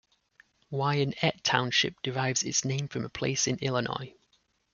Wyanett 0.71 1.43
Township 1.43 2.01
derives 2.01 2.41
its 2.41 2.65
name 2.65 2.87
from 2.87 3.05
a 3.05 3.09
place 3.09 3.45
in 3.45 3.57
Illinois. 3.59 4.15